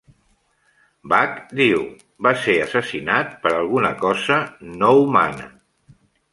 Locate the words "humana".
5.05-5.51